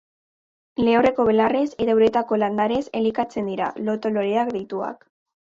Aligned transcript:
Lehorreko 0.87 1.25
belarrez 1.27 1.67
eta 1.85 1.95
uretako 1.99 2.39
landareez 2.45 2.81
elikatzen 3.03 3.53
dira, 3.55 3.71
loto 3.91 4.15
loreak 4.17 4.55
deituak. 4.57 5.07